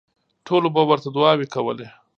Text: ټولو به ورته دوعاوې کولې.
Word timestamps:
ټولو 0.47 0.67
به 0.75 0.81
ورته 0.89 1.09
دوعاوې 1.15 1.47
کولې. 1.53 1.87